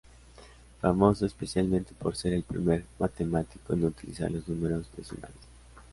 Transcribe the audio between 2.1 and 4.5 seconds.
ser el primer matemático en utilizar los